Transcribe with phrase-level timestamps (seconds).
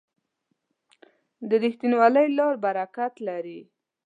[1.49, 3.59] د رښتینولۍ لار برکت لري.